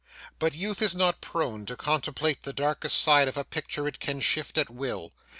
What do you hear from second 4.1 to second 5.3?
shift at will.